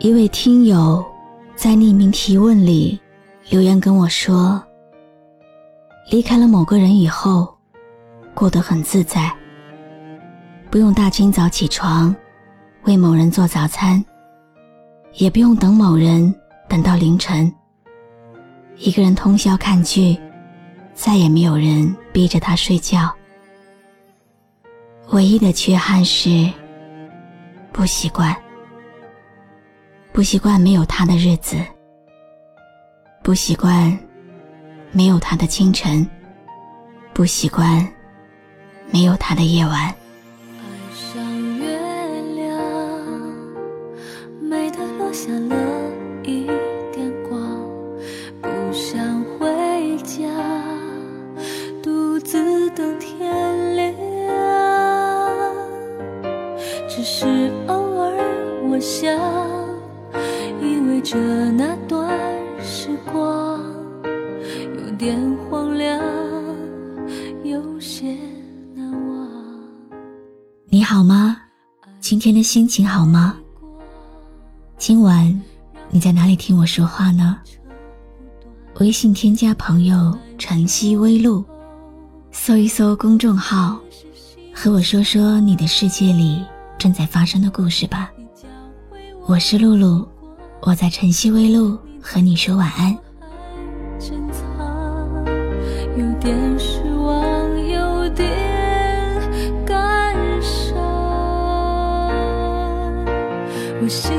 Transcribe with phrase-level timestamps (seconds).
[0.00, 1.04] 一位听友
[1.56, 2.96] 在匿名提问里
[3.50, 4.62] 留言跟我说
[6.08, 7.52] ：“离开了某个人以后，
[8.32, 9.34] 过得很自在，
[10.70, 12.14] 不用大清早起床
[12.84, 14.02] 为某人做早餐，
[15.14, 16.32] 也不用等某人
[16.68, 17.52] 等到凌晨。
[18.76, 20.16] 一个人通宵看剧，
[20.94, 23.12] 再也没有人逼着他睡觉。
[25.10, 26.48] 唯一的缺憾是
[27.72, 28.32] 不习惯。”
[30.18, 31.54] 不习惯没有他的日子，
[33.22, 33.96] 不习惯
[34.90, 36.04] 没有他的清晨，
[37.14, 37.88] 不习惯
[38.90, 39.74] 没有他的夜晚。
[39.78, 39.94] 爱
[40.92, 41.22] 上
[41.58, 41.78] 月
[42.34, 42.60] 亮，
[44.40, 45.54] 美得落下了
[46.24, 46.46] 一
[46.92, 47.40] 点光，
[48.42, 50.26] 不想回家，
[51.80, 53.94] 独自等天亮。
[56.88, 58.12] 只是偶尔
[58.68, 59.57] 我想。
[61.10, 62.06] 着那段
[62.62, 63.58] 时光，
[64.76, 65.98] 有点荒凉，
[67.42, 68.14] 有些
[68.74, 69.26] 难忘。
[70.66, 71.40] 你好吗？
[71.98, 73.38] 今天的心情好吗？
[74.76, 75.42] 今晚
[75.88, 77.38] 你在哪里听我说话呢？
[78.78, 81.42] 微信添加朋友“晨曦微露”，
[82.32, 83.80] 搜一搜公众号，
[84.52, 86.44] 和我说说你的世界里
[86.76, 88.12] 正在发生的故事吧。
[89.24, 90.06] 我是露露。
[90.60, 92.96] 我在晨曦微露和你说晚安。
[93.98, 95.24] 珍藏，
[95.96, 98.28] 有点失望，有点
[99.64, 100.76] 感伤。
[103.80, 104.12] 我心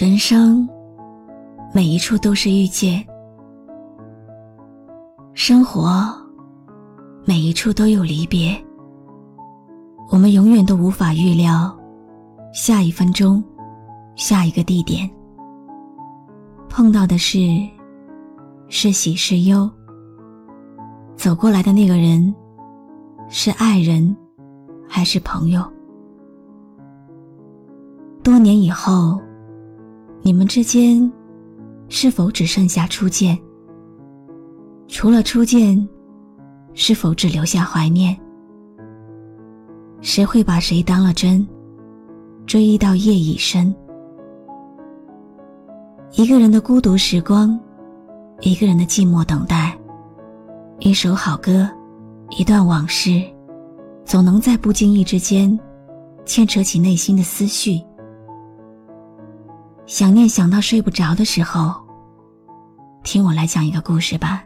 [0.00, 0.64] 人生，
[1.74, 3.02] 每一处都是遇见；
[5.34, 6.08] 生活，
[7.24, 8.56] 每一处都有离别。
[10.08, 11.76] 我们永远都无法预料
[12.52, 13.42] 下一分钟、
[14.14, 15.10] 下一个地点
[16.68, 17.40] 碰到的是
[18.68, 19.68] 是喜是忧，
[21.16, 22.32] 走过来的那个人
[23.28, 24.16] 是爱人
[24.88, 25.60] 还是朋友？
[28.22, 29.20] 多年以后。
[30.22, 31.10] 你们之间
[31.88, 33.38] 是否只剩下初见？
[34.88, 35.88] 除了初见，
[36.74, 38.16] 是否只留下怀念？
[40.00, 41.46] 谁会把谁当了真，
[42.46, 43.74] 追忆到夜已深？
[46.12, 47.58] 一个人的孤独时光，
[48.40, 49.78] 一个人的寂寞等待，
[50.80, 51.68] 一首好歌，
[52.30, 53.22] 一段往事，
[54.04, 55.58] 总能在不经意之间
[56.24, 57.80] 牵扯起内心的思绪。
[59.88, 61.74] 想念想到睡不着的时候，
[63.02, 64.44] 听我来讲一个故事吧。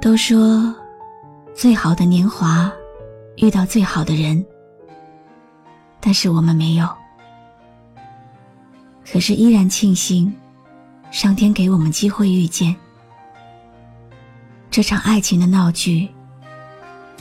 [0.00, 0.72] 都说，
[1.52, 2.72] 最好的年华，
[3.38, 4.46] 遇到最好的人，
[6.00, 6.97] 但是我们没有。
[9.10, 10.32] 可是依然庆幸，
[11.10, 12.74] 上天给我们机会遇见。
[14.70, 16.08] 这场爱情的闹剧，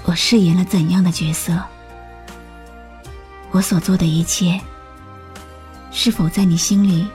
[0.03, 1.58] 我饰演了怎样的角色？
[3.52, 4.59] 我所做的一切，
[5.90, 7.08] 是否在你心里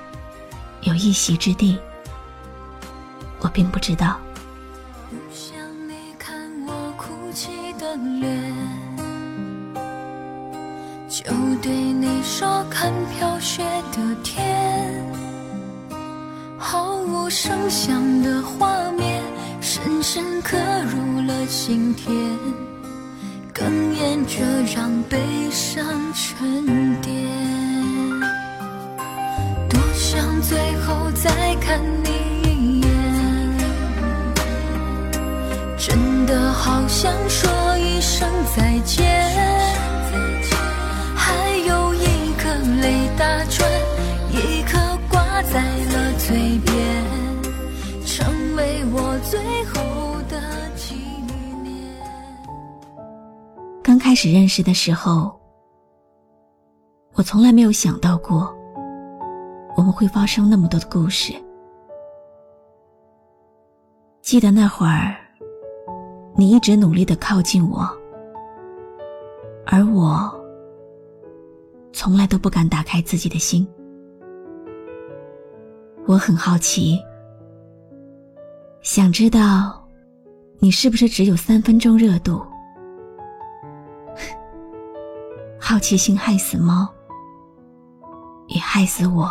[0.81, 1.78] 有一席之地？
[3.41, 4.19] 我并不知道。
[17.44, 19.20] 声响的画面，
[19.60, 22.14] 深深刻入了心田，
[23.53, 25.18] 哽咽着让悲
[25.50, 25.84] 伤
[26.15, 27.12] 沉淀。
[29.68, 30.56] 多想最
[30.86, 32.10] 后再看你
[32.48, 32.89] 一眼，
[35.77, 37.50] 真的好想说
[54.03, 55.33] 开始认识的时候，
[57.15, 58.53] 我从来没有想到过
[59.77, 61.33] 我们会发生那么多的故事。
[64.21, 65.15] 记得那会儿，
[66.37, 67.89] 你一直努力的靠近我，
[69.66, 70.28] 而我
[71.93, 73.65] 从来都不敢打开自己的心。
[76.07, 76.99] 我很好奇，
[78.83, 79.81] 想知道
[80.59, 82.45] 你是不是只有三分钟热度？
[85.64, 86.88] 好奇心害死猫，
[88.48, 89.30] 也害死我。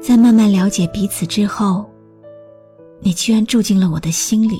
[0.00, 1.88] 在慢慢了解彼此之后，
[3.00, 4.58] 你居然住进了我的心里。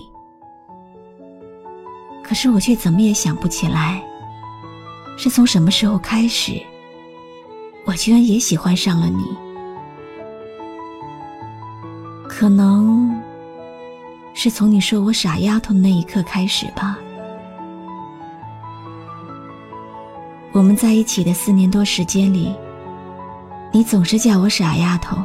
[2.22, 4.04] 可是我却怎么也想不起来，
[5.16, 6.60] 是从什么时候开始，
[7.86, 9.24] 我居然也喜欢上了你。
[12.28, 13.10] 可能
[14.34, 16.98] 是从你说我傻丫头的那一刻开始吧。
[20.54, 22.54] 我们在一起的四年多时间里，
[23.72, 25.20] 你总是叫我傻丫头。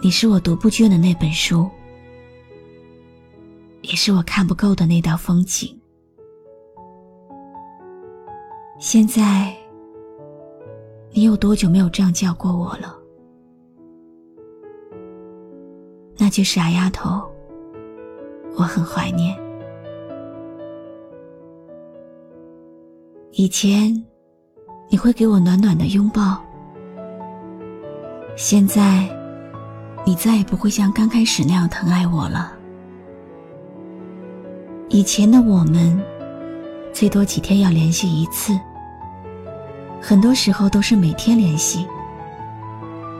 [0.00, 1.68] 你是我读不倦的那本书。
[3.80, 5.76] 也是我看不够的那道风景。
[8.78, 9.52] 现在，
[11.10, 12.96] 你有多久没有这样叫过我了？
[16.16, 17.20] 那句傻丫头，
[18.56, 19.36] 我很怀念。
[23.34, 23.90] 以前，
[24.90, 26.38] 你会给我暖暖的拥抱。
[28.36, 29.08] 现在，
[30.04, 32.52] 你再也不会像刚开始那样疼爱我了。
[34.90, 35.98] 以前的我们，
[36.92, 38.52] 最多几天要联系一次，
[39.98, 41.86] 很多时候都是每天联系，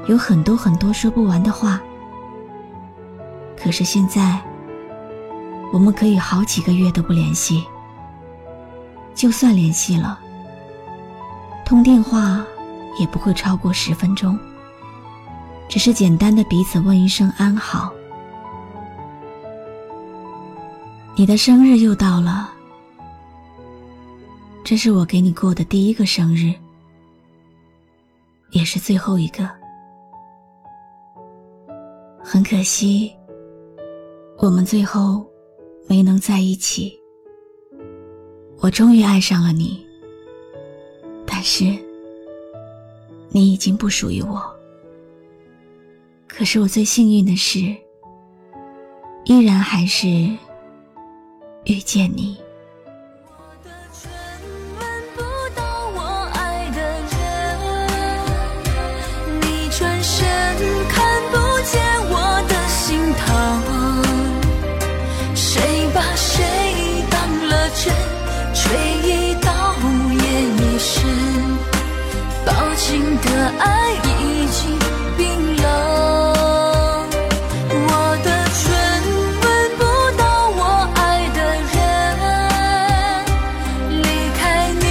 [0.08, 1.80] 有很多很多说不完的话。
[3.56, 4.38] 可是现在，
[5.72, 7.64] 我们可以好几个月都不联系，
[9.14, 10.18] 就算联系了，
[11.64, 12.44] 通电话
[12.98, 14.38] 也不会超过十分钟，
[15.68, 17.92] 只是简单的彼此问一声安好。
[21.14, 22.50] 你的生日又到了，
[24.64, 26.54] 这是我给你过的第一个生日，
[28.50, 29.48] 也是最后一个。
[32.24, 33.12] 很可惜，
[34.38, 35.26] 我们最后
[35.88, 37.01] 没能在一起。
[38.62, 39.84] 我终于爱上了你，
[41.26, 41.64] 但是
[43.28, 44.40] 你已经不属于我。
[46.28, 47.58] 可是我最幸运的是，
[49.24, 50.06] 依然还是。
[51.64, 52.36] 遇见你。
[73.22, 73.28] 的
[73.58, 74.78] 爱已经
[75.16, 75.64] 冰冷
[77.72, 77.90] 我
[78.24, 78.28] 的
[78.58, 78.60] 唇
[79.42, 79.44] 吻
[79.78, 79.80] 不
[80.18, 80.22] 到
[80.58, 80.60] 我
[80.94, 80.98] 爱
[81.36, 81.38] 的
[81.72, 81.74] 人。
[84.02, 84.04] 离
[84.38, 84.42] 开
[84.80, 84.84] 你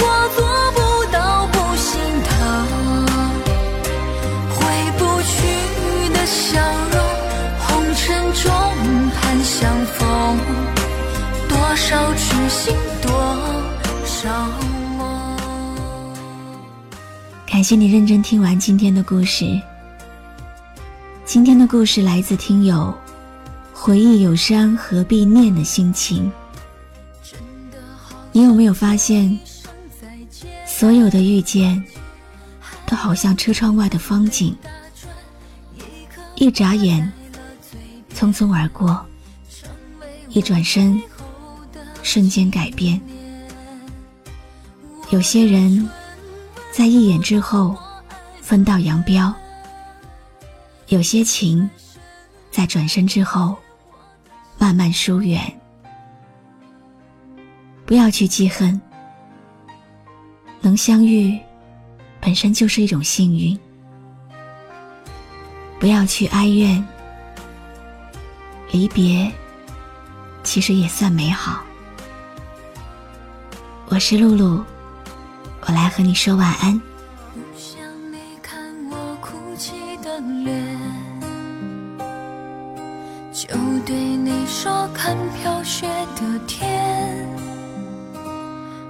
[0.00, 0.04] 我
[0.36, 0.38] 做
[0.76, 0.78] 不
[1.12, 1.16] 到
[1.52, 1.90] 不心
[2.28, 2.30] 疼。
[4.54, 4.58] 挥
[4.98, 5.34] 不去
[6.14, 6.42] 的笑
[6.92, 6.96] 容
[7.58, 8.02] 红尘
[8.42, 8.44] 中
[9.14, 9.52] 盼相
[9.86, 9.98] 逢。
[11.48, 13.10] 多少痴心多
[14.04, 14.63] 少
[17.54, 19.62] 感谢你认真听完今天的故事。
[21.24, 22.92] 今天的故事来自听友
[23.72, 26.32] “回忆有伤何必念”的心情。
[28.32, 29.38] 你有没有发现，
[30.66, 31.80] 所有的遇见，
[32.86, 34.52] 都好像车窗外的风景，
[36.34, 37.08] 一眨眼，
[38.16, 39.00] 匆匆而过，
[40.28, 41.00] 一转身。
[42.02, 43.00] 瞬间改变。
[45.10, 45.88] 有些人，
[46.76, 47.76] 在一眼之后
[48.42, 49.32] 分道扬镳；
[50.88, 51.70] 有些情，
[52.50, 53.56] 在转身之后
[54.58, 55.40] 慢慢疏远。
[57.86, 58.80] 不要去记恨，
[60.60, 61.38] 能相遇
[62.20, 63.56] 本身就是一种幸运。
[65.78, 66.84] 不要去哀怨，
[68.72, 69.30] 离别
[70.42, 71.62] 其实也算美好。
[73.86, 74.64] 我是露露，
[75.66, 76.78] 我来和你说晚安。
[77.32, 77.80] 不想
[78.12, 80.78] 你看我哭泣的脸，
[83.32, 83.48] 就
[83.86, 87.26] 对你说看飘雪的天。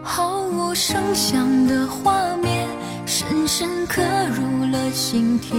[0.03, 2.69] 毫无声响的画面，
[3.07, 4.03] 深深刻
[4.35, 5.57] 入了心田，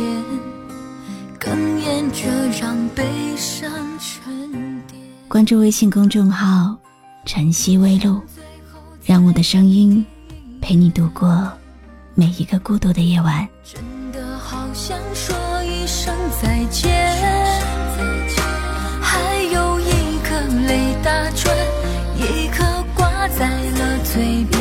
[1.39, 2.27] 哽咽着
[2.59, 3.05] 让悲
[3.37, 4.99] 伤沉淀。
[5.29, 6.75] 关注微信公众号
[7.25, 8.21] “晨曦微露”。
[9.05, 10.03] 让我的声音
[10.65, 11.47] 陪你度过
[12.15, 13.47] 每一个孤独的夜晚。
[13.63, 13.79] 真
[14.11, 16.91] 的好想说一声再见，
[18.99, 20.35] 还有一颗
[20.67, 21.55] 泪打转，
[22.17, 24.59] 一颗挂在了嘴边。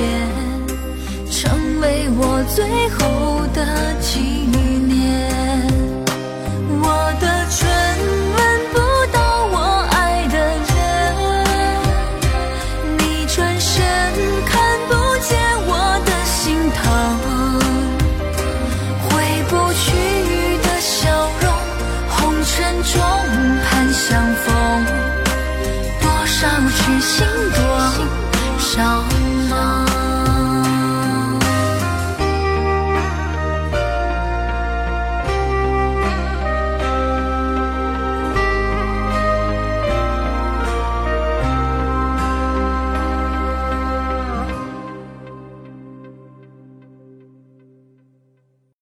[1.30, 4.92] 成为我最后的纪念。
[6.82, 7.66] 我的唇